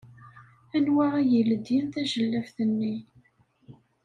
Anwa 0.77 1.05
ay 1.19 1.31
iledyen 1.41 1.85
tajellabt-nni? 1.93 2.95